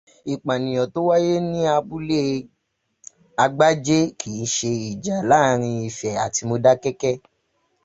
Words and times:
Ìpànìyàn 0.33 0.89
tó 0.93 0.99
wáye 1.09 1.33
ni 1.51 1.59
abúle 1.75 2.19
Agbájé 3.43 3.97
kìí 4.19 4.39
ṣe 4.55 4.69
ìjà 4.91 5.15
láàrín 5.29 5.77
Ifẹ̀ 5.89 6.13
àti 6.25 6.41
Mọdákẹ́kẹ́ 6.49 7.15